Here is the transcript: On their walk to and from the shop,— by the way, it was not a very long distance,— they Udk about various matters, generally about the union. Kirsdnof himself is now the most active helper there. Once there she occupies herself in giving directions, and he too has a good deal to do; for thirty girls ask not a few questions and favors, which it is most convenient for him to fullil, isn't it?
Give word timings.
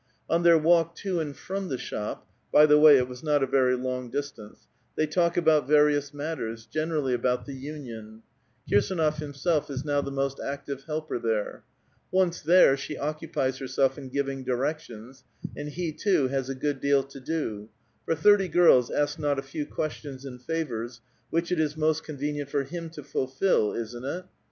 On 0.27 0.41
their 0.41 0.57
walk 0.57 0.95
to 0.95 1.19
and 1.19 1.37
from 1.37 1.67
the 1.69 1.77
shop,— 1.77 2.25
by 2.51 2.65
the 2.65 2.79
way, 2.79 2.97
it 2.97 3.07
was 3.07 3.21
not 3.21 3.43
a 3.43 3.45
very 3.45 3.75
long 3.75 4.09
distance,— 4.09 4.65
they 4.95 5.05
Udk 5.05 5.37
about 5.37 5.67
various 5.67 6.11
matters, 6.11 6.65
generally 6.65 7.13
about 7.13 7.45
the 7.45 7.53
union. 7.53 8.23
Kirsdnof 8.67 9.17
himself 9.19 9.69
is 9.69 9.85
now 9.85 10.01
the 10.01 10.09
most 10.09 10.39
active 10.43 10.85
helper 10.85 11.19
there. 11.19 11.63
Once 12.09 12.41
there 12.41 12.75
she 12.75 12.97
occupies 12.97 13.59
herself 13.59 13.95
in 13.95 14.09
giving 14.09 14.43
directions, 14.43 15.23
and 15.55 15.69
he 15.69 15.91
too 15.91 16.29
has 16.29 16.49
a 16.49 16.55
good 16.55 16.79
deal 16.81 17.03
to 17.03 17.19
do; 17.19 17.69
for 18.03 18.15
thirty 18.15 18.47
girls 18.47 18.89
ask 18.89 19.19
not 19.19 19.37
a 19.37 19.43
few 19.43 19.67
questions 19.67 20.25
and 20.25 20.41
favors, 20.41 20.99
which 21.29 21.51
it 21.51 21.59
is 21.59 21.77
most 21.77 22.03
convenient 22.03 22.49
for 22.49 22.63
him 22.63 22.89
to 22.89 23.03
fullil, 23.03 23.75
isn't 23.77 24.05
it? 24.05 24.25